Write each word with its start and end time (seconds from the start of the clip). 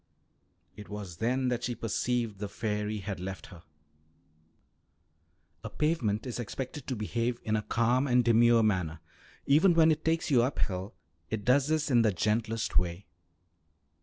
It 0.75 0.89
was 0.89 1.17
then 1.17 1.49
that 1.49 1.63
she 1.63 1.75
perceived 1.75 2.39
the 2.39 2.49
fairy 2.49 3.01
had 3.01 3.19
left 3.19 3.45
her. 3.53 3.61
A 5.63 5.69
pavement 5.69 6.25
is 6.25 6.39
expected 6.39 6.87
to 6.87 6.95
behave 6.95 7.39
in 7.43 7.55
a 7.55 7.61
calm 7.61 8.07
and 8.07 8.25
demure 8.25 8.63
manner; 8.63 8.99
even 9.45 9.75
when 9.75 9.91
it 9.91 10.03
takes 10.03 10.31
you 10.31 10.41
up 10.41 10.57
hill 10.57 10.95
it 11.29 11.45
does 11.45 11.67
this 11.67 11.91
in 11.91 12.01
the 12.01 12.11
gentlest 12.11 12.79
way. 12.79 13.05